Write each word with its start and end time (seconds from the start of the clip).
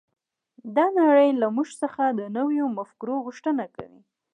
دا 0.75 0.85
نړۍ 0.99 1.29
له 1.41 1.47
موږ 1.55 1.69
څخه 1.81 2.03
د 2.09 2.21
نویو 2.37 2.65
مفکورو 2.77 3.15
غوښتنه 3.25 3.63
کوي 3.75 4.01